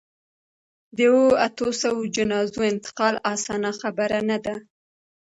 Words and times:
د 0.97 0.99
اوو، 1.11 1.25
اتو 1.45 1.67
سووو 1.81 2.11
جنازو 2.15 2.59
انتقال 2.71 3.15
اسانه 3.33 3.71
خبره 3.79 4.19
نه 4.29 4.37
ده. 4.45 4.55